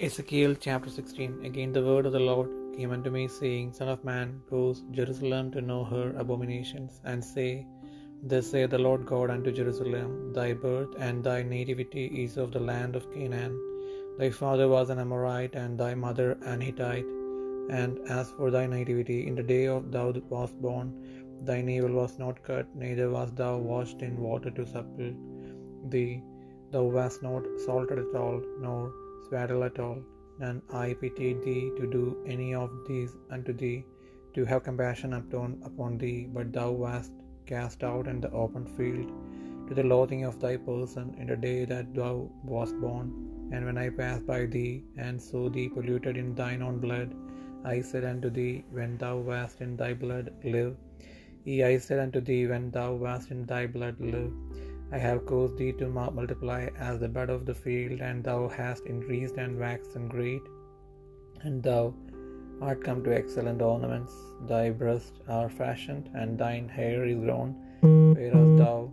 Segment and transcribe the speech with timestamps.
[0.00, 4.02] Ezekiel chapter 16 Again the word of the Lord came unto me, saying, Son of
[4.02, 7.64] man, go Jerusalem to know her abominations, and say,
[8.20, 12.58] Thus saith the Lord God unto Jerusalem, Thy birth and thy nativity is of the
[12.58, 13.54] land of Canaan.
[14.18, 17.06] Thy father was an Amorite, and thy mother an Hittite.
[17.70, 20.90] And as for thy nativity, in the day of thou wast born,
[21.44, 25.14] thy navel was not cut, neither wast thou washed in water to supple
[25.94, 26.12] thee.
[26.72, 28.92] Thou wast not salted at all, nor
[29.28, 29.98] swaddle at all.
[30.40, 33.84] And I pitied thee to do any of these unto thee,
[34.34, 37.12] to have compassion upon, upon thee, but thou wast
[37.46, 39.10] cast out in the open field,
[39.68, 42.14] to the loathing of thy person, in the day that thou
[42.54, 43.08] wast born.
[43.52, 47.14] And when I passed by thee, and saw thee polluted in thine own blood,
[47.64, 50.76] I said unto thee, When thou wast in thy blood, live.
[51.44, 54.32] Yea, I said unto thee, When thou wast in thy blood, live.
[54.94, 58.86] I have caused thee to multiply as the bud of the field, and thou hast
[58.86, 60.44] increased and waxed great,
[61.42, 61.94] and thou
[62.66, 64.12] art come to excellent ornaments.
[64.52, 68.92] Thy breasts are fashioned, and thine hair is grown, whereas thou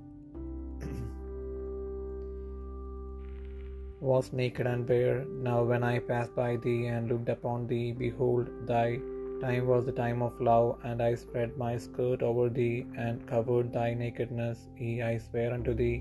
[4.09, 5.23] wast naked and bare.
[5.49, 8.99] Now when I passed by thee and looked upon thee, behold, thy
[9.41, 13.69] time was the time of love, and I spread my skirt over thee, and covered
[13.73, 14.59] thy nakedness.
[14.77, 15.97] Yea, I swear unto thee,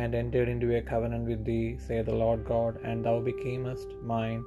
[0.00, 4.44] and entered into a covenant with thee, saith the Lord God, and thou becamest mine.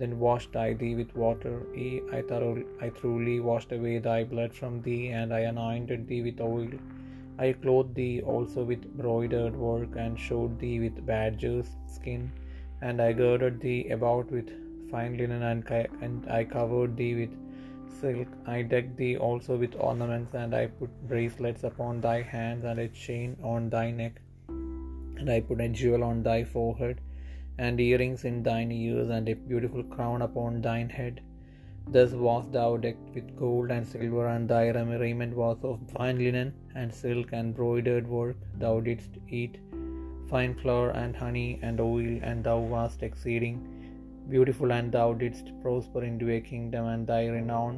[0.00, 4.52] Then washed I thee with water, yea, I, thoroughly, I truly washed away thy blood
[4.60, 6.74] from thee, and I anointed thee with oil.
[7.46, 12.24] I clothed thee also with broidered work, and showed thee with badger's skin,
[12.86, 14.50] and I girded thee about with
[14.90, 15.64] fine linen, and,
[16.06, 17.34] and I covered thee with
[18.00, 18.28] silk.
[18.46, 22.88] I decked thee also with ornaments, and I put bracelets upon thy hands, and a
[22.88, 27.00] chain on thy neck, and I put a jewel on thy forehead,
[27.58, 31.20] and earrings in thine ears, and a beautiful crown upon thine head.
[31.94, 34.64] Thus wast thou decked with gold and silver, and thy
[35.04, 38.36] raiment was of fine linen, and silk, and broidered work.
[38.58, 39.58] Thou didst eat
[40.26, 43.58] fine flour, and honey, and oil, and thou wast exceeding
[44.28, 47.74] beautiful, and thou didst prosper into a kingdom, and thy renown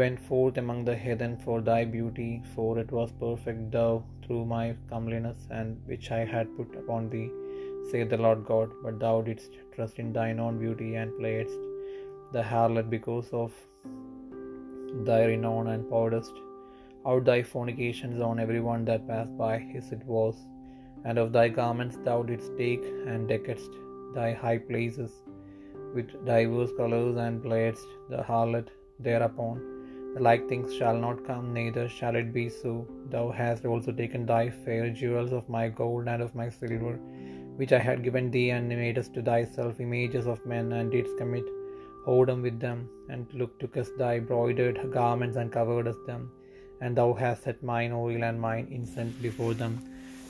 [0.00, 4.66] went forth among the heathen for thy beauty, for it was perfect thou through my
[4.92, 7.28] comeliness, and which I had put upon thee,
[7.90, 8.70] saith the Lord God.
[8.84, 11.58] But thou didst trust in thine own beauty, and playedst
[12.36, 13.52] the harlot because of
[15.08, 16.36] thy renown, and pouredst
[17.10, 20.36] out thy fornications on every one that passed by, his it was.
[21.04, 23.74] And of thy garments thou didst take, and deckedst
[24.14, 25.12] thy high places
[25.94, 28.68] with divers colors, and playedst the harlot
[28.98, 29.60] thereupon.
[30.14, 32.72] The like things shall not come, neither shall it be so.
[33.10, 36.94] Thou hast also taken thy fair jewels of my gold and of my silver,
[37.60, 41.44] which I had given thee, and madest to thyself images of men, and didst commit
[42.06, 46.22] whoredom with them, and look tookest thy broidered garments, and coveredst them.
[46.82, 49.74] And thou hast set mine oil and mine incense before them,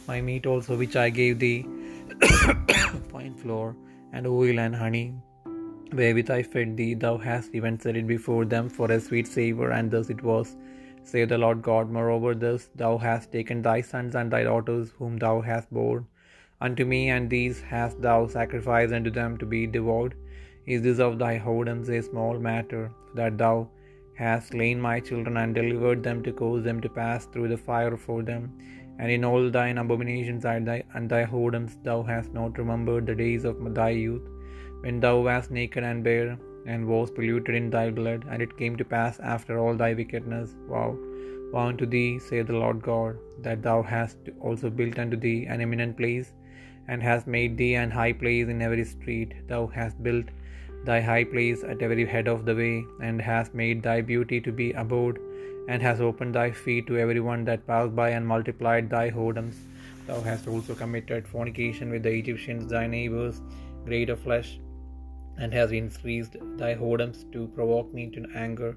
[0.08, 1.58] my meat also which I gave thee,
[3.12, 3.76] fine flour,
[4.12, 5.06] and oil and honey,
[5.94, 9.70] wherewith I fed thee, thou hast even set it before them for a sweet savour,
[9.70, 10.56] and thus it was,
[11.02, 11.90] saith the Lord God.
[11.90, 16.06] Moreover, thus thou hast taken thy sons and thy daughters, whom thou hast borne
[16.60, 20.14] unto me, and these hast thou sacrificed unto them to be devoured.
[20.66, 23.68] Is this of thy whoredoms a small matter, that thou
[24.14, 27.96] hast slain my children, and delivered them to cause them to pass through the fire
[27.96, 28.42] for them?
[28.98, 33.56] And in all thine abominations and thy whoredoms thou hast not remembered the days of
[33.74, 34.26] thy youth,
[34.82, 36.32] when thou wast naked and bare,
[36.72, 40.50] and wast polluted in thy blood, and it came to pass after all thy wickedness.
[40.72, 40.90] Woe,
[41.52, 44.18] woe unto thee, saith the Lord God, that thou hast
[44.48, 46.28] also built unto thee an eminent place,
[46.88, 49.32] and hast made thee an high place in every street.
[49.50, 50.28] Thou hast built
[50.88, 52.76] thy high place at every head of the way,
[53.06, 55.18] and hast made thy beauty to be abode,
[55.68, 59.58] and hast opened thy feet to every one that passed by, and multiplied thy whoredoms.
[60.06, 63.36] Thou hast also committed fornication with the Egyptians, thy neighbors,
[63.84, 64.50] great of flesh,
[65.40, 68.72] and hast increased thy whoredoms to provoke me to anger.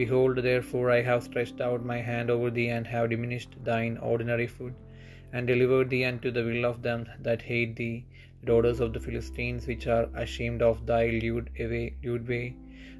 [0.00, 4.48] Behold, therefore, I have stretched out my hand over thee, and have diminished thine ordinary
[4.56, 4.74] food,
[5.32, 7.96] and delivered thee unto the will of them that hate thee,
[8.40, 11.48] the daughters of the Philistines, which are ashamed of thy lewd
[12.32, 12.46] way.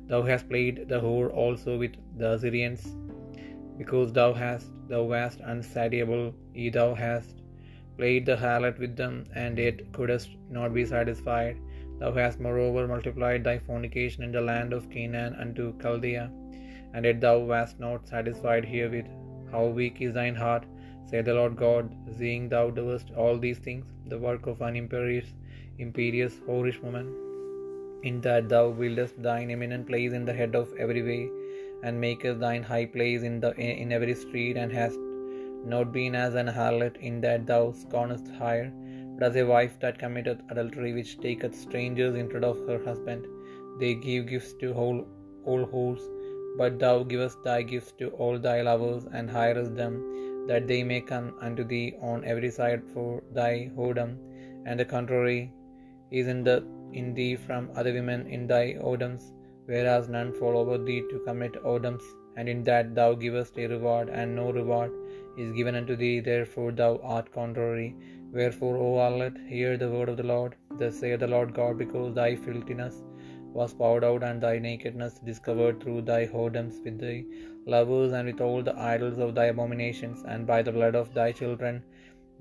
[0.08, 2.84] Thou hast played the whore also with the Assyrians,
[3.78, 7.42] because thou hast thou wast unsatiable, ye thou hast
[7.98, 11.56] played the harlot with them, and yet couldst not be satisfied.
[12.04, 16.24] Thou hast moreover multiplied thy fornication in the land of Canaan unto Chaldea,
[16.92, 19.08] and yet thou wast not satisfied herewith.
[19.52, 20.66] How weak is thine heart,
[21.10, 21.86] saith the Lord God,
[22.18, 25.30] seeing thou doest all these things, the work of an imperious,
[25.86, 27.08] imperious, whorish woman.
[28.08, 31.22] in that thou buildest thine eminent place in the head of every way,
[31.84, 35.00] and makest thine high place in the in every street, and hast
[35.74, 38.68] not been as an harlot in that thou scornest hire,
[39.20, 43.26] as a wife that committeth adultery, which taketh strangers instead of her husband.
[43.78, 45.06] They give gifts to all,
[45.44, 46.02] all whores,
[46.56, 51.00] but thou givest thy gifts to all thy lovers, and hirest them, that they may
[51.00, 54.18] come unto thee on every side for thy whoredom,
[54.66, 55.52] and the contrary
[56.10, 59.32] is in, the, in thee from other women in thy whoredoms,
[59.66, 62.02] whereas none fall over thee to commit whoredoms,
[62.36, 64.92] and in that thou givest a reward, and no reward
[65.36, 67.94] is given unto thee, therefore thou art contrary.
[68.36, 70.54] Wherefore, O harlot, hear the word of the Lord.
[70.78, 72.96] Thus saith the Lord God, because thy filthiness
[73.58, 77.16] was poured out, and thy nakedness discovered through thy whoredoms with thy
[77.74, 81.30] lovers, and with all the idols of thy abominations, and by the blood of thy
[81.40, 81.82] children,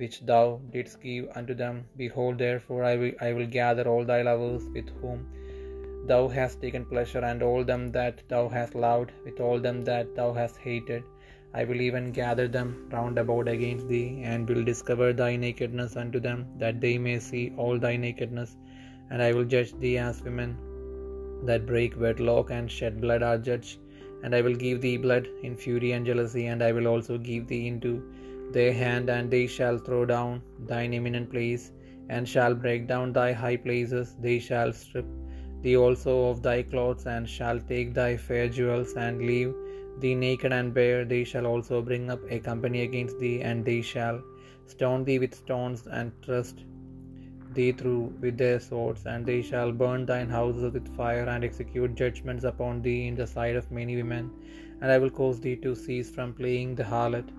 [0.01, 0.43] which thou
[0.75, 1.85] didst give unto them.
[2.03, 5.19] Behold, therefore, I will, I will gather all thy lovers with whom
[6.11, 10.15] thou hast taken pleasure, and all them that thou hast loved, with all them that
[10.15, 11.03] thou hast hated
[11.55, 16.19] I will even gather them round about against thee, and will discover thy nakedness unto
[16.19, 18.57] them, that they may see all thy nakedness.
[19.11, 20.57] And I will judge thee as women
[21.45, 23.79] that break wedlock and shed blood are judged.
[24.23, 27.47] And I will give thee blood in fury and jealousy, and I will also give
[27.47, 27.93] thee into
[28.51, 30.41] their hand, and they shall throw down
[30.71, 31.71] thine eminent place,
[32.09, 34.15] and shall break down thy high places.
[34.19, 35.05] They shall strip
[35.61, 39.53] thee also of thy clothes, and shall take thy fair jewels, and leave
[39.99, 43.81] thee naked and bare, they shall also bring up a company against thee, and they
[43.81, 44.21] shall
[44.65, 46.65] stone thee with stones, and thrust
[47.53, 51.95] thee through with their swords, and they shall burn thine houses with fire, and execute
[51.95, 54.31] judgments upon thee in the sight of many women.
[54.81, 57.29] And I will cause thee to cease from playing the harlot,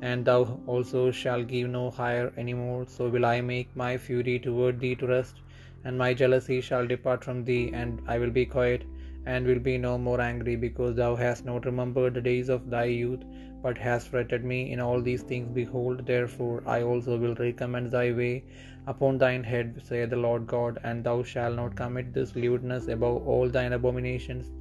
[0.00, 2.86] and thou also shalt give no hire any more.
[2.86, 5.40] So will I make my fury toward thee to rest,
[5.84, 8.84] and my jealousy shall depart from thee, and I will be quiet
[9.26, 12.84] and will be no more angry, because thou hast not remembered the days of thy
[12.84, 13.24] youth,
[13.62, 15.48] but hast fretted me in all these things.
[15.52, 18.44] Behold, therefore I also will recommend thy way
[18.86, 23.26] upon thine head, saith the Lord God, and thou shalt not commit this lewdness above
[23.26, 24.52] all thine abominations.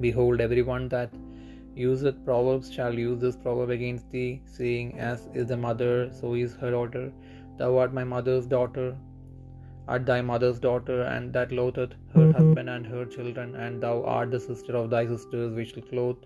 [0.00, 1.10] Behold, every one that
[1.74, 6.54] useth proverbs shall use this proverb against thee, saying, As is the mother, so is
[6.54, 7.12] her daughter.
[7.58, 8.96] Thou art my mother's daughter,
[9.88, 12.32] art thy mother's daughter, and that loatheth her mm-hmm.
[12.32, 16.16] husband and her children, and thou art the sister of thy sisters, which clothe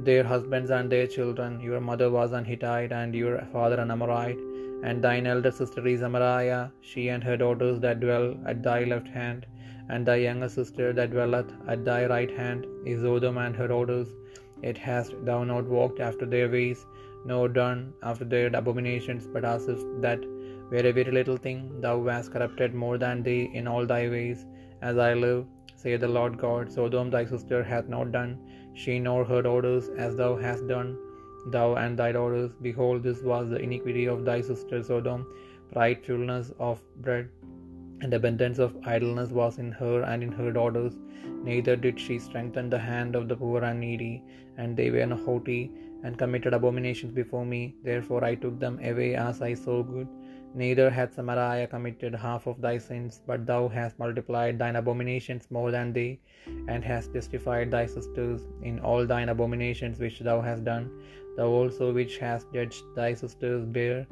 [0.00, 1.60] their husbands and their children.
[1.60, 4.42] Your mother was an Hittite, and your father an Amorite,
[4.82, 9.08] and thine elder sister is Samaria, she and her daughters that dwell at thy left
[9.08, 9.46] hand,
[9.88, 14.08] and thy younger sister that dwelleth at thy right hand is Sodom and her daughters.
[14.62, 16.86] It hast thou not walked after their ways,
[17.26, 20.20] nor done after their abominations, but as if that
[20.70, 24.46] were a very little thing, thou wast corrupted more than they in all thy ways.
[24.82, 25.44] As I live,
[25.82, 28.32] saith the Lord God, Sodom thy sister hath not done,
[28.74, 30.90] she nor her daughters, as thou hast done,
[31.56, 32.50] thou and thy daughters.
[32.68, 35.26] Behold, this was the iniquity of thy sister Sodom,
[35.72, 37.28] pridefulness of bread,
[38.02, 40.94] and abundance of idleness was in her and in her daughters.
[41.48, 44.14] Neither did she strengthen the hand of the poor and needy,
[44.58, 45.62] and they were haughty,
[46.02, 47.62] and committed abominations before me.
[47.82, 50.08] Therefore I took them away as I saw good.
[50.54, 55.70] Neither hath Samaria committed half of thy sins, but thou hast multiplied thine abominations more
[55.72, 56.20] than they,
[56.68, 60.90] and hast justified thy sisters in all thine abominations which thou hast done.
[61.36, 64.06] Thou also which hast judged thy sisters bear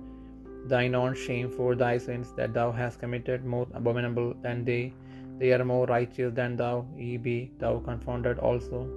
[0.66, 4.92] thine own shame for thy sins that thou hast committed more abominable than they.
[5.38, 8.88] They are more righteous than thou, ye be thou confounded also.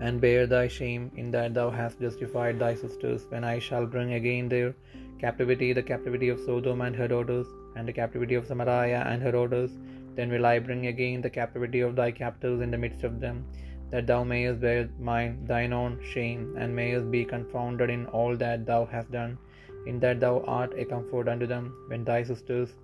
[0.00, 4.14] And bear thy shame in that thou hast justified thy sisters, when I shall bring
[4.14, 4.74] again their
[5.18, 9.32] captivity, the captivity of Sodom and her daughters, and the captivity of Samaria and her
[9.32, 9.70] daughters.
[10.16, 13.44] Then will I bring again the captivity of thy captives in the midst of them,
[13.90, 18.64] that thou mayest bear mine thine own shame, and mayest be confounded in all that
[18.66, 19.38] thou hast done,
[19.86, 22.74] in that thou art a comfort unto them, when thy sisters,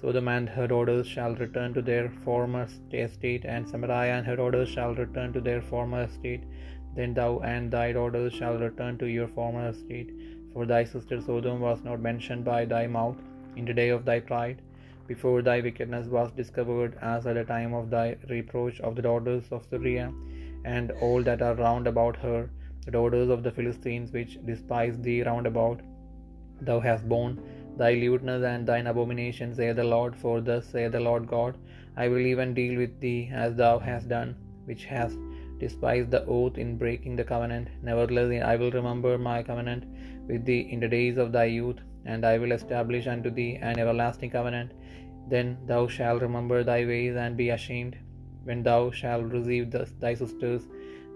[0.00, 4.68] Sodom and her daughters, shall return to their former estate, and Samaria and her daughters
[4.68, 6.42] shall return to their former estate.
[6.94, 10.10] Then thou and thy daughters shall return to your former estate.
[10.56, 13.18] For thy sister Sodom was not mentioned by thy mouth
[13.56, 14.62] in the day of thy pride,
[15.06, 19.50] before thy wickedness was discovered, as at the time of thy reproach of the daughters
[19.56, 20.06] of Syria,
[20.64, 22.48] and all that are round about her,
[22.86, 25.82] the daughters of the Philistines, which despise thee round about.
[26.62, 27.36] Thou hast borne
[27.76, 30.16] thy lewdness and thine abomination, saith the Lord.
[30.16, 31.58] For thus saith the Lord God,
[31.98, 35.18] I will even deal with thee as thou hast done, which hast
[35.58, 37.68] despised the oath in breaking the covenant.
[37.82, 39.84] Nevertheless, I will remember my covenant
[40.28, 43.78] with thee in the days of thy youth, and I will establish unto thee an
[43.78, 44.72] everlasting covenant.
[45.28, 47.96] Then thou shalt remember thy ways and be ashamed,
[48.44, 49.70] when thou shalt receive
[50.04, 50.62] thy sisters,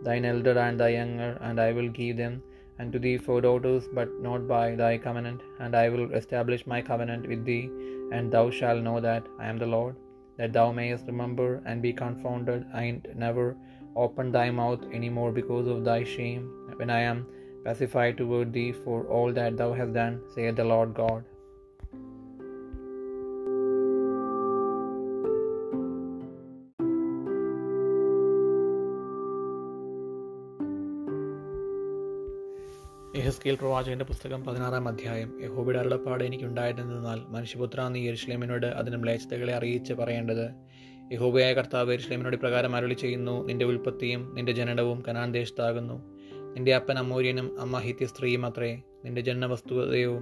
[0.06, 2.42] thine elder and thy younger, and I will give them
[2.80, 7.28] unto thee for daughters, but not by thy covenant, and I will establish my covenant
[7.28, 7.70] with thee,
[8.12, 9.96] and thou shalt know that I am the Lord,
[10.38, 13.56] that thou mayest remember and be confounded, and never
[14.04, 16.44] open thy mouth any more because of thy shame,
[16.78, 17.26] when I am
[17.66, 21.22] pacified toward thee for all that thou hast done, saith the Lord God.
[33.16, 35.42] യഹസ്കേൽ പ്രവാചകന്റെ പുസ്തകം പതിനാറാം അധ്യായം.
[35.42, 40.50] യഹോബിയുടെ അരുളപ്പാട് എനിക്കുണ്ടായതെന്നാൽ മനുഷ്യപുത്ര നീ യെരുഷലേമിനോട് അതിന് മ്ലേച്ഛതകളെ അറിയിച്ച് പറയേണ്ടത്.
[41.12, 46.20] യഹോബയായ കർത്താവ് യെരുഷലേമിനോട് പ്രകാരം അരുളി ചെയ്യുന്നു നിന്റെ ഉൽപ്പത്തിയും നിന്റെ ജനനവും കനാൻ ദേശത്താകുന്നു.
[46.54, 48.70] നിന്റെ അപ്പൻ അമൂര്യനും അമ്മ ഹിത്യ സ്ത്രീയും അത്രേ.
[49.04, 50.14] നിന്റെ ജന്മവസ്തുതയോ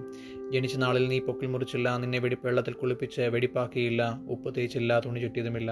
[0.50, 5.70] ജനിച്ച നാളിൽ നീ പൊക്കിൽ മുറിച്ചില്ല നിന്നെ വെടിപ്പ് വെള്ളത്തിൽ കുളിപ്പിച്ച് വെടിപ്പാക്കിയില്ല ഉപ്പ് തേച്ചില്ല തുണി ചുറ്റിയതുമില്ല.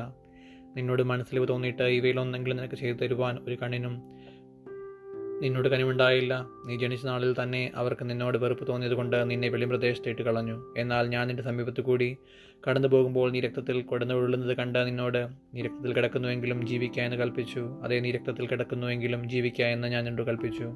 [0.77, 3.95] നിന്നോട് മനസ്സിലിവ് തോന്നിയിട്ട് ഇവയിലൊന്നെങ്കിലും നിനക്ക് ചെയ്തു തരുവാൻ ഒരു കണ്ണിനും
[5.43, 6.35] നിന്നോട് കനിവുണ്ടായില്ല.
[6.67, 10.75] നീ ജനിച്ച നാളിൽ തന്നെ അവർക്ക് നിന്നോട് വെറുപ്പ് തോന്നിയതുകൊണ്ട് നിന്നെ വെളിപ്രദേശത്തേട്ട് കളഞ്ഞു.
[10.77, 12.17] എന്നാൽ ഞാൻ നിന്റെ സമീപത്ത് കൂടി
[12.69, 17.61] കടന്നു പോകുമ്പോൾ നീ രക്തത്തിൽ കൊടന്നുകൊള്ളുന്നത് കണ്ട നിന്നോട് നീ രക്തത്തിൽ കിടക്കുന്നുവെങ്കിലും ജീവിക്കുക എന്ന് കൽപ്പിച്ചു.
[17.83, 20.73] അതേ നീ രക്തത്തിൽ കിടക്കുന്നുവെങ്കിലും ജീവിക്കുക എന്ന് ഞാൻ നിന്നോട് കൽപ്പിച്ചു.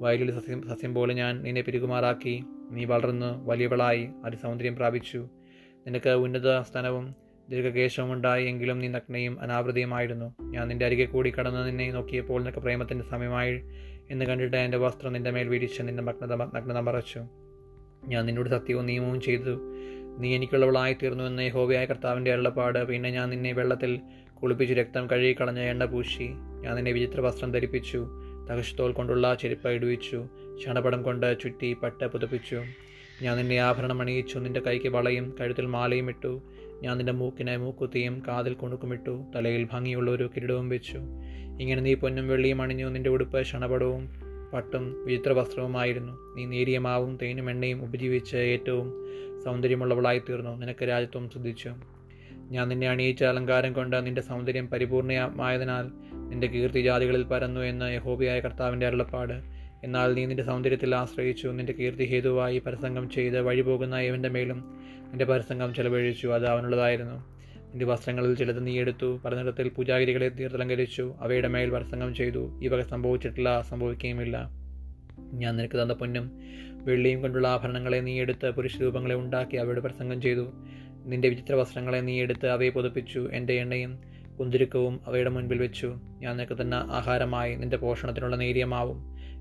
[0.00, 2.44] വയലിൽ സസ്യം സസ്യം പോലെ ഞാൻ നിന്നെ പെരുകുമാറാക്കി.
[2.70, 5.28] നീ വളർന്നു വലിയവളായി അതിസൗന്ദര്യം പ്രാപിച്ചു.
[5.86, 7.14] നിനക്ക് ഉന്നത സ്ഥാനവും
[7.50, 10.34] ദീർഘകേശവും ഉണ്ടായി എങ്കിലും നീ നഗ്നയും അനാവൃതയുമായിരുന്നു.
[10.42, 13.62] ഞാൻ നിന്റെ അരികെ കൂടി കടന്ന് നിന്നെ നോക്കിയപ്പോൾ നിനക്ക് പ്രേമത്തിന്റെ സമയമായി
[14.10, 17.20] എന്ന് കണ്ടിട്ട് എന്റെ വസ്ത്രം നിന്റെ മേൽ വിരിച്ച് നിന്റെ നഗ്നത നഗ്നത മറച്ചു.
[18.04, 19.72] ഞാൻ നിന്നോട് സത്യവും നിയമവും ചെയ്തു.
[20.18, 22.84] നീ എനിക്കുള്ളവളായി തീർന്നു എന്ന് യഹോവയായ കർത്താവിന്റെ അരുളപ്പാട്.
[22.84, 24.00] പിന്നെ ഞാൻ നിന്നെ വെള്ളത്തിൽ
[24.42, 26.28] കുളിപ്പിച്ച് രക്തം കഴുകി കളഞ്ഞ എണ്ണ പൂശി.
[26.60, 28.06] ഞാൻ നിന്നെ വിചിത്ര വസ്ത്രം ധരിപ്പിച്ചു
[28.50, 30.28] തകശത്തോൽ കൊണ്ടുള്ള ചെരുപ്പ് ഇടുവിച്ചു
[30.64, 32.62] ചണപടം കൊണ്ട് ചുറ്റി പട്ട പുതപ്പിച്ചു.
[33.22, 36.42] ഞാൻ നിന്നെ ആഭരണം അണിയിച്ചു നിന്റെ കൈക്ക് വളയും കഴുത്തിൽ മാലയും ഇട്ടു.
[36.82, 40.98] ഞാൻ നിന്റെ മൂക്കിനെ മൂക്കുത്തിയും കാതിൽ കുണുക്കുമിട്ടു തലയിൽ ഭംഗിയുള്ള ഒരു കിരീടവും വെച്ചു.
[41.60, 44.08] ഇങ്ങനെ നീ പൊന്നും വെള്ളിയും അണിഞ്ഞു നിന്റെ ഉടുപ്പ് ക്ഷണപടവും
[44.52, 46.12] പട്ടും വിചിത്ര വസ്ത്രവുമായിരുന്നു.
[46.36, 48.88] നീ നേരിയ മാവും തേനും എണ്ണയും ഉപജീവിച്ച് ഏറ്റവും
[49.44, 51.74] സൗന്ദര്യമുള്ളവളായി തീർന്നു നിനക്ക് രാജ്യത്വം ശ്രദ്ധിച്ചു
[52.50, 55.90] ഞാൻ നിന്നെ അണിയിച്ച അലങ്കാരം കൊണ്ട് നിന്റെ സൗന്ദര്യം പരിപൂർണമായതിനാൽ
[56.28, 59.32] നിന്റെ കീർത്തി ജാതികളിൽ പരന്നു എന്ന് യഹോബിയായ കർത്താവിന്റെ അരുളപ്പാട്.
[59.84, 61.48] എന്നാൽ നീ നിന്റെ സൗന്ദര്യത്തിൽ ആശ്രയിച്ചു.
[61.48, 66.28] നിന്റെ കീർത്തി ഹേതുവായി പരസംഗം ചെയ്ത് വഴിപോകുന്ന ഏവന്റെ മേലും നിന്റെ പരസംഗം ചെലവഴിച്ചു.
[66.28, 67.14] അത് അവനുള്ളതായിരുന്നു.
[67.54, 69.20] നിന്റെ വസ്ത്രങ്ങളിൽ ചിലത് നീ എടുത്തു.
[69.24, 72.60] പലനിടത്തിൽ പൂജാഗിരികളെ തീർത്തലങ്കരിച്ചു അവയുടെ മേൽ പരസംഗം ചെയ്തു.
[72.68, 74.50] വക സംഭവിച്ചിട്ടില്ല സംഭവിക്കുകയുമില്ല.
[75.32, 76.30] ഞാൻ നിനക്ക് തന്ന പൊന്നും
[76.86, 80.44] വെള്ളിയും കൊണ്ടുള്ള ആഭരണങ്ങളെ നീ എടുത്ത് പുരുഷ രൂപങ്ങളെ ഉണ്ടാക്കി അവയുടെ പ്രസംഗം ചെയ്തു.
[81.10, 83.28] നിന്റെ വിചിത്ര വസ്ത്രങ്ങളെ നീ എടുത്ത് അവയെ പുതപ്പിച്ചു.
[83.32, 83.92] എന്റെ എണ്ണയും
[84.38, 85.88] കുന്തിരുക്കവും അവയുടെ മുൻപിൽ വെച്ചു.
[86.22, 88.98] ഞാൻ നിനക്ക് തന്നെ ആഹാരമായി നിന്റെ പോഷണത്തിനുള്ള നേരിയമാവും.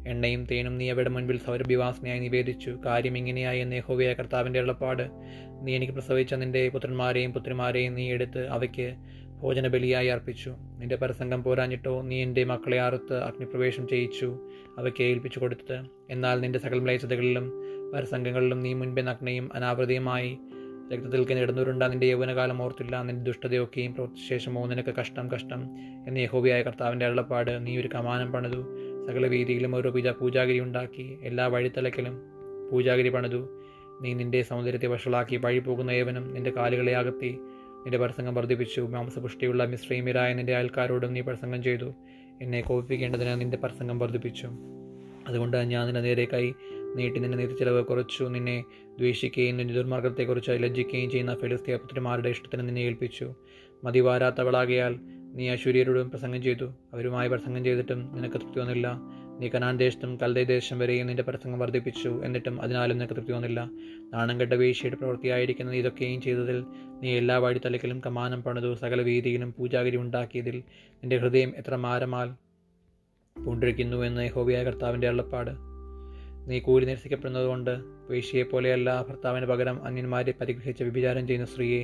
[0.08, 2.72] എണ്ണയും തേനും നീ അവയുടെ മുൻപിൽ സൗരഭ്യവാസനയായി നിവേദിച്ചു.
[2.86, 5.06] കാര്യം ഇങ്ങനെയായി എന്ന് യഹോവയായ കർത്താവിന്റെ എളുപ്പാട്
[5.62, 8.88] നീ എനിക്ക് പ്രസവിച്ച നിന്റെ പുത്രന്മാരെയും പുത്രിമാരെയും നീ എടുത്ത് അവയ്ക്ക്
[9.42, 10.56] ഭോജനബലിയായി അർപ്പിച്ചു.
[10.80, 14.38] നിന്റെ പരസംഗം പോരാഞ്ഞിട്ടോ നീ എന്റെ മക്കളെ അറുത്ത് അഗ്നിപ്രവേശം ചെയ്യിച്ചു
[14.78, 15.86] അവയ്ക്ക് ഏൽപ്പിച്ചു കൊടുത്തത്.
[16.10, 17.52] എന്നാൽ നിന്റെ സകല മ്ലേച്ഛതകളിലും
[17.94, 20.38] പരസംഗങ്ങളിലും നീ മുൻപേ നഗ്നയും അനാവൃതയുമായി
[20.94, 25.62] രക്തത്തിൽ കിടന്നുരുണ്ട നിന്റെ യൗവനകാലം ഓർത്തില്ല നിന്റെ ദുഷ്ടതയൊക്കെയും പ്രവൃത്തിശേഷമോ നിനക്ക് കഷ്ടം കഷ്ടം
[26.08, 28.62] എന്ന യഹോബിയായ കർത്താവിന്റെ അരുളപ്പാട് നീ ഒരു കമാനം പണിതു.
[29.08, 32.22] സകല വീതിയിലും ഓരോ പൂജ പൂജാഗിരി ഉണ്ടാക്കി എല്ലാ വഴിത്തലക്കിലും
[32.72, 33.42] പൂജാഗിരി പണിതു.
[34.02, 37.40] നീ നിന്റെ സൗന്ദര്യത്തെ വഷളാക്കി വഴി പോകുന്ന ഏവനും നിന്റെ കാലുകളെ അകത്തി
[37.86, 38.82] നിന്റെ പ്രസംഗം വർദ്ധിപ്പിച്ചു.
[38.82, 41.94] മാംസപുഷ്ടിയുള്ള മിശ്രീമിരായ നിന്റെ അയൽക്കാരോടും നീ പ്രസംഗം ചെയ്തു.
[42.42, 44.50] എന്നെ കോപിപ്പിക്കേണ്ടതിന് നിന്റെ പ്രസംഗം വർദ്ധിപ്പിച്ചു.
[45.28, 46.52] അതുകൊണ്ട് ഞാൻ നിന്റെ നേരെ കൈ
[46.96, 48.24] നീട്ടി നിന്റെ നീതിച്ചെലവ് കുറച്ചു.
[48.24, 48.64] നിന്നെ
[48.98, 53.36] ദ്വേഷിക്കുകയും നിന്റെ ദുർമാർഗത്തെക്കുറിച്ച് ലജ്ജിക്കുകയും ചെയ്യുന്ന ഫെലിസ്തീയ പുത്രിമാരുടെ ഇഷ്ടത്തിന് നിന്നെ ഏൽപ്പിച്ചു.
[53.84, 55.00] മതിവാരാത്തവളാകിയാൽ
[55.34, 56.74] നീ അശൂര്യരോടും പ്രസംഗം ചെയ്തു.
[56.94, 59.00] അവരുമായി പ്രസംഗം ചെയ്തിട്ടും നിനക്ക് തൃപ്തി വന്നില്ല.
[59.40, 62.22] നീ കനാൻ ദേശത്തും കൽദേ ദേശം വരെയും നിന്റെ പ്രസംഗം വർദ്ധിപ്പിച്ചു.
[62.24, 63.60] എന്നിട്ടും അതിനാലും നിനക്ക് തൃപ്തി വന്നില്ല
[64.14, 66.64] നാണം കെട്ട വീഴ്ചയുടെ പ്രവൃത്തിയായിരിക്കുന്ന ഇതൊക്കെയും ചെയ്തതിൽ
[67.02, 70.58] നീ എല്ലാ വഴിത്തലക്കിലും കമാനം പണിതു സകല വീതിയിലും പൂജാഗിരി ഉണ്ടാക്കിയതിൽ
[71.02, 72.30] നിന്റെ ഹൃദയം എത്ര മാരമാൽ
[73.36, 75.54] പൂണ്ടിരിക്കുന്നു എന്ന് ഹോബിയായ കർത്താവിന്റെ അള്ളപ്പാട്
[76.48, 77.72] നീ കൂലി നിരസിക്കപ്പെടുന്നതുകൊണ്ട്
[78.10, 81.84] വേശ്യയെപ്പോലെയല്ല ഭർത്താവിന് പകരം അന്യന്മാരെ പരിഗ്രഹിച്ച് വിഭിചാരം ചെയ്യുന്ന സ്ത്രീയെ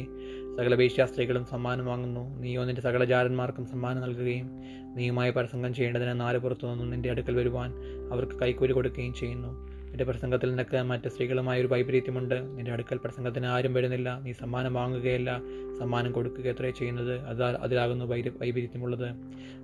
[0.57, 2.39] സകല വേശ്യാസ്ത്രീകളും സമ്മാനം വാങ്ങുന്നു.
[2.39, 4.47] നീയോ നിന്റെ സകല ജാരന്മാർക്കും സമ്മാനം നൽകുകയും
[4.95, 7.73] നീയുമായി പ്രസംഗം ചെയ്യേണ്ടതിന് നാല് പുറത്തു നിന്നും നിന്റെ അടുക്കൽ വരുവാൻ
[8.11, 9.81] അവർക്ക് കൈക്കൂലി കൊടുക്കുകയും ചെയ്യുന്നു.
[9.87, 14.19] നിന്റെ പ്രസംഗത്തിൽ നിനക്ക് മറ്റ് സ്ത്രീകളുമായി ഒരു വൈപരീത്യമുണ്ട് നിന്റെ അടുക്കൽ പ്രസംഗത്തിന് ആരും വരുന്നില്ല.
[14.19, 15.41] നീ സമ്മാനം വാങ്ങുകയല്ല.
[15.79, 17.19] സമ്മാനം കൊടുക്കുക എത്രേ ചെയ്യുന്നത്.
[17.19, 19.09] അതാ അതിലാകുന്നു വൈപരീത്യമുള്ളത്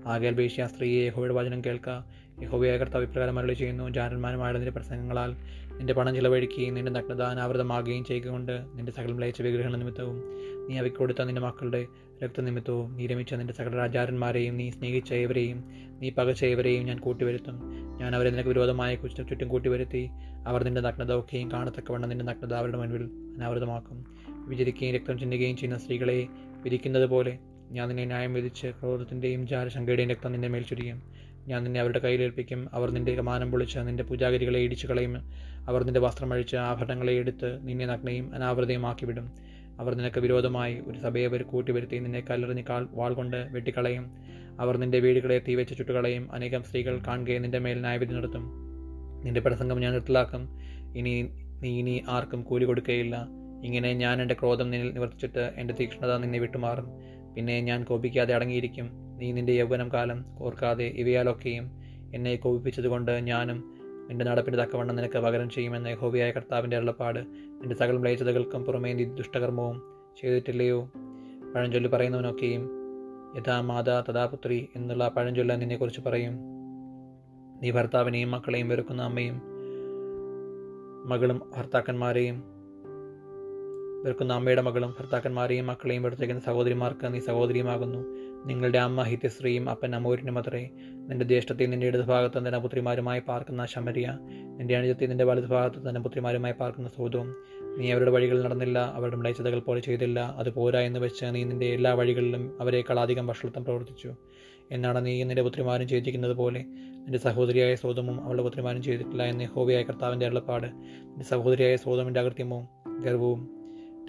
[0.08, 2.06] ആകെ വേശ്യ സ്ത്രീയെ യഹോയുടെ വചനം കേൾക്കുക
[2.42, 5.32] യഹോവയായ കർത്താവ് ഇപ്രകാരം മരളി ചെയ്യുന്നു ജാരന്മാരുമായുള്ള നിന്റെ പ്രസംഗങ്ങളാൽ
[5.78, 10.18] നിന്റെ പണം ചിലവഴിക്കുകയും നിന്റെ നഗ്നത അനാവൃതമാകുകയും ചെയ്യുകൊണ്ട് നിന്റെ സകലം ലയിച്ച വിഗ്രഹ നിമിത്തവും
[10.70, 11.88] നീ അവയ്ക്ക് കൊടുത്ത നിന്റെ മക്കളുടെ
[12.24, 15.64] രക്തനിമിത്തവും നീ രമിച്ച നിന്റെ സകല രാജാരന്മാരെയും നീ സ്നേഹിച്ച ഏവരെയും
[16.02, 17.62] നീ പകച്ച ഏവരെയും ഞാൻ കൂട്ടിവരുത്തും.
[18.00, 20.10] ഞാൻ അവരെ നിനക്ക് വിരോധമായ കുറ്റം ചുറ്റും കൂട്ടിവരുത്തി
[20.48, 23.04] അവർ നിന്റെ നഗ്നത ഒക്കെയും കാണത്തക്കവണ്ണം നിന്റെ നഗ്നത അവരുടെ മുൻപിൽ
[23.38, 24.06] അനാവൃതമാക്കും.
[24.48, 26.28] വിചരിക്കുകയും രക്തം ചിന്തുകയും ചെയ്യുന്ന സ്ത്രീകളെ
[26.64, 27.38] വിധിക്കുന്നത് പോലെ
[27.72, 31.02] ഞാൻ നിന്നെ ന്യായം വിധിച്ച് ക്രോധത്തിന്റെയും ജാരശങ്കയുടെയും രക്തം നിന്റെ മേൽ ചുരിയും.
[31.48, 32.70] ഞാൻ നിന്നെ അവരുടെ കയ്യിലേൽപ്പിക്കും.
[32.74, 35.14] അവർ നിന്റെ മാനം പൊളിച്ച് നിന്റെ പൂജാഗിരികളെ ഇടിച്ചു കളയും
[35.68, 39.32] അവർ നിന്റെ വസ്ത്രം അഴിച്ച് ആഭരണങ്ങളെ എടുത്ത് നിന്നെ നഗ്നയും അനാവൃതയുമാക്കി വിടും
[39.80, 44.12] അവർ നിനക്ക് വിരോധമായി ഒരു സഭയെ അവർ കൂട്ടിവരുത്തി നിന്നെ കല്ലെറിഞ്ഞ് കാൽ വാൾ കൊണ്ട് വെട്ടിക്കളയും.
[44.60, 46.34] അവർ നിന്റെ വീടുകളെ തീവച്ച് ചുട്ടുകളയും.
[46.34, 48.52] അനേകം സ്ത്രീകൾ കാണുകയും നിന്റെ മേൽ ന്യായവിധി നടത്തും.
[49.26, 50.60] നിന്റെ പ്രസംഗം ഞാൻ നിർത്തലാക്കും.
[50.98, 51.30] ഇനി
[51.62, 53.28] നീ ഇനി ആർക്കും കൂലി കൊടുക്കുകയില്ല.
[53.64, 56.88] ഇങ്ങനെ ഞാൻ എന്റെ ക്രോധം നിന്നിൽ നിവർത്തിച്ചിട്ട് എന്റെ തീക്ഷ്ണത നിന്നെ വിട്ടുമാറും.
[57.36, 59.07] പിന്നെ ഞാൻ കോപിക്കാതെ അടങ്ങിയിരിക്കും.
[59.18, 61.72] നീ നിന്റെ യൗവനം കാലം ഓർക്കാതെ ഇവയാലൊക്കെയും
[62.14, 63.78] എന്നെ കോപിപ്പിച്ചതുകൊണ്ട് ഞാനും
[64.10, 67.20] നിന്റെ നടപ്പിന്റെ തക്കവണ്ണം നിനക്ക് പകരം ചെയ്യുമെന്ന് യഹോവയായ കർത്താവിന്റെ അരുളപ്പാട്
[67.62, 69.82] നിന്റെ സകല മ്ലേച്ഛതകൾക്കും പുറമേ നീ ദുഷ്ടകർമ്മവും
[70.22, 70.92] ചെയ്തിട്ടില്ലയോ?
[71.56, 72.70] പഴഞ്ചൊല്ല് പറയുന്നവനൊക്കെയും
[73.36, 76.40] യഥാ മാതാ തഥാ പുത്രി എന്നുള്ള പഴഞ്ചൊല്ല നിന്നെക്കുറിച്ച് പറയും.
[77.62, 79.42] നീ ഭർത്താവിനെയും മക്കളെയും വെറുക്കുന്ന അമ്മയും
[81.10, 82.57] മകളും ഭർത്താക്കന്മാരെയും
[84.08, 87.98] വെറുക്കുന്ന അമ്മയുടെ മകളും ഭർത്താക്കന്മാരെയും മക്കളെയും വെറുത്തേക്കുന്ന സഹോദരിമാർക്ക് നീ സഹോദരിയുമാകുന്നു.
[88.46, 90.70] നിങ്ങളുടെ അമ്മ ഹിത്യശ്രീയും അപ്പൻ അമൂരിനും അത്രേ.
[90.76, 94.18] നിന്റെ ജ്യേഷ്ഠത്തിൽ നിന്റെ ഇടതുഭാഗത്ത് നിന്റെ പുത്രിമാരുമായി പാർക്കുന്ന ശമരിയ.
[94.58, 97.36] നിന്റെ അണിജത്തിൽ നിന്റെ വലതുഭാഗത്ത് നിന്റെ പുത്രിമാരുമായി പാർക്കുന്ന സൗദവും
[97.78, 100.20] നീ അവരുടെ വഴികളിൽ നടന്നില്ല അവരുടെ മ്ലേച്ഛതകൾ പോലെ ചെയ്തില്ല.
[100.20, 104.16] അത് പോരാ എന്ന് വെച്ച് നീ നിന്റെ എല്ലാ വഴികളിലും അവരെക്കാൾ അധികം വഷളത്വം പ്രവർത്തിച്ചു.
[104.72, 106.64] എന്നാണ് നീ നിന്റെ പുത്രിമാരും ചെയ്തിരിക്കുന്നത് പോലെ.
[106.70, 110.68] നിന്റെ സഹോദരിയായ സോതമും അവളുടെ പുത്രിമാരും ചെയ്തിട്ടില്ല എന്ന് ഹോബിയായ കർത്താവിന്റെ അരുളപ്പാട്.
[110.68, 113.57] നിന്റെ സഹോദരിയായ സോതമിന്റെ അകൃത്യമോ ഗർവവും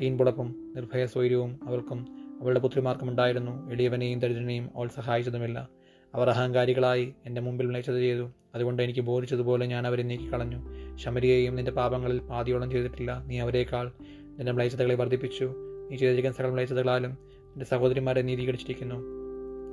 [0.00, 2.06] തീൻപുളപ്പും നിർഭയ സ്വൈര്യവും അവർക്കും
[2.40, 3.70] അവളുടെ പുത്രിമാർക്കും ഉണ്ടായിരുന്നു.
[3.70, 5.68] എളിയവനെയും ദരിദ്രനെയും അവൾ സഹായിച്ചതുമില്ല.
[6.14, 8.30] അവർ അഹങ്കാരികളായി എന്റെ മുമ്പിൽ മ്ലേച്ഛത ചെയ്തു.
[8.54, 10.60] അതുകൊണ്ട് എനിക്ക് ബോധിച്ചതുപോലെ ഞാൻ അവരെ നീക്കിക്കളഞ്ഞു.
[10.96, 13.24] ശമരിയെയും നിന്റെ പാപങ്ങളിൽ പാതിയോളം ചെയ്തിട്ടില്ല.
[13.26, 13.92] നീ അവരെക്കാൾ
[14.36, 15.54] നിന്റെ മ്ലേച്ഛതകളെ വർദ്ധിപ്പിച്ചു.
[15.90, 19.18] നീ ചെയ്തിരിക്കുന്ന സകല മ്ലേച്ഛതകളാലും നിന്റെ സഹോദരിമാരെ നീതീകരിച്ചിരിക്കുന്നു.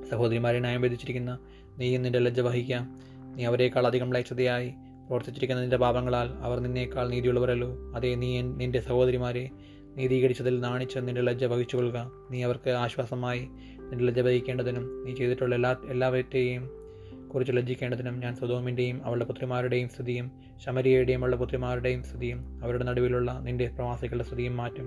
[0.10, 1.40] സഹോദരിമാരെ ന്യായം വിധിച്ചിരിക്കുന്ന
[1.78, 3.00] നീയും നിന്റെ ലജ്ജ വഹിക്കാം.
[3.36, 4.70] നീ അവരെക്കാൾ അധികം മ്ലേച്ഛതയായി
[5.08, 7.92] പ്രവർത്തിച്ചിരിക്കുന്ന നിന്റെ പാപങ്ങളാൽ അവർ നിന്നേക്കാൾ നീതിയുള്ളവരല്ലോ.
[7.96, 9.50] അതേ നീ നിന്റെ സഹോദരിമാരെ
[9.96, 12.12] നീതീകരിച്ചതിൽ നാണിച്ച് നിന്റെ ലജ്ജ വഹിച്ചുകൊള്ളുക.
[12.32, 13.48] നീ അവർക്ക് ആശ്വാസമായി
[13.80, 16.86] നിന്റെ ലജ്ജ വഹിക്കേണ്ടതിനും നീ ചെയ്തിട്ടുള്ള എല്ലാ എല്ലാവരുടെയും
[17.34, 20.32] കുറിച്ച് ലജ്ജിക്കേണ്ടതിനും ഞാൻ സ്വതോമിന്റെയും അവളുടെ പുത്രിമാരുടെയും സ്ഥിതിയും
[20.66, 24.86] ശമരിയയുടെയും അവളുടെ പുത്രിമാരുടെയും സ്ഥിതിയും അവരുടെ നടുവിലുള്ള നിന്റെ പ്രവാസികളുടെ സ്ഥിതിയും മാറ്റും.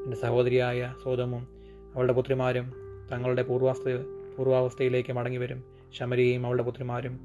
[0.00, 1.48] നിന്റെ സഹോദരിയായ സ്വതമും
[1.94, 2.72] അവളുടെ പുത്രിമാരും
[3.12, 3.88] തങ്ങളുടെ പൂർവാസ്ഥ
[4.38, 5.64] പൂർവാവസ്ഥയിലേക്ക് മടങ്ങിവരും.
[5.92, 7.20] ശമരിയെയും അവളുടെ പുത്രിമാരും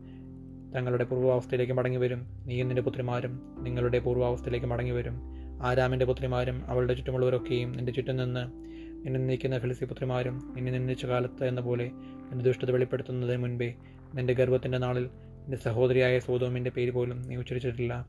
[0.75, 2.25] തങ്ങളുടെ പൂർവാവസ്ഥയിലേക്ക് മടങ്ങിവരും.
[2.45, 5.34] നീയും നിന്റെ പുത്രിമാരും നിങ്ങളുടെ പൂർവാവസ്ഥയിലേക്ക് മടങ്ങിവരും.
[5.61, 8.65] ആരാമിന്റെ പുത്രിമാരും അവളുടെ ചുറ്റുമുള്ളവരൊക്കെയും നിന്റെ ചുറ്റും നിന്ന്
[9.05, 11.91] നിന്നെ നീക്കുന്ന ഫിലിസി പുത്രിമാരും നിന്നെ നിന്ദിച്ച കാലത്ത് എന്ന പോലെ
[12.29, 13.75] നിന്റെ ദുഷ്ടത വെളിപ്പെടുത്തുന്നതിന് മുൻപേ
[14.13, 15.09] നിന്റെ ഗർഭത്തിന്റെ നാളിൽ
[15.43, 18.05] നിന്റെ സഹോദരിയായ സോതോമിന്റെ പേര് പോലും നീ ഉച്ചരിച്ചിട്ടില്ല.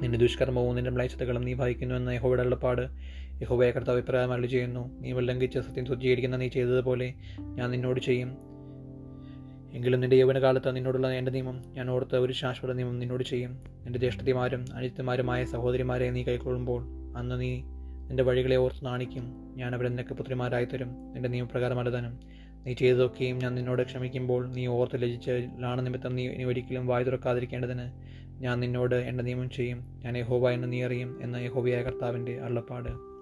[0.00, 2.90] നിന്റെ ദുഷ്കർമ്മവും നിന്റെ മ്ലേച്ഛതകളും നീ ഭയക്കുന്നു എന്ന യഹോയുടെ അള്ളപ്പാട്
[3.42, 8.53] യഹോബയെ കർത്താവ് അഭിപ്രായം അരളി ചെയ്യുന്നു നീ ഉല്ലംഘിച്ച് സത്യം ശുദ്ധീകരിക്കുന്ന നീ ചെയ്തതുപോലെ ഞാൻ നിന്നോട് ചെയ്യും.
[9.74, 13.64] എങ്കിലും നിന്റെ യൗവനകാലത്ത് നിന്നോടുള്ള എന്റെ നിയമം ഞാൻ ഓർത്ത് ഒരു ശാശ്വത നിയമം നിന്നോട് ചെയ്യും.
[13.84, 16.82] നിന്റെ ജ്യേഷ്ഠതിമാരും അനിത്യമാരുമായ സഹോദരിമാരെ നീ കൈക്കൊള്ളുമ്പോൾ
[17.16, 17.62] അന്ന് നീ
[18.08, 19.54] നിന്റെ വഴികളെ ഓർത്ത് നാണിക്കും.
[19.56, 21.12] ഞാൻ അവരെ നിനക്ക് പുത്രിമാരായി തരും.
[21.12, 22.20] നിന്റെ നിയമപ്രകാരം അലതനും.
[22.66, 27.90] നീ ചെയ്തതൊക്കെയും ഞാൻ നിന്നോട് ക്ഷമിക്കുമ്പോൾ നീ ഓർത്ത് ലജിച്ച ലാണ നിമിത്തം നീ ഇനി ഒരിക്കലും വായു തുറക്കാതിരിക്കേണ്ടതിന്.
[28.42, 30.00] ഞാൻ നിന്നോട് എന്റെ നിയമം ചെയ്യും.
[30.04, 31.22] ഞാൻ യഹോവ എന്ന് നീ അറിയും.
[31.22, 33.13] എന്ന യഹോവയായ കർത്താവിന്റെ അള്ളപ്പാട്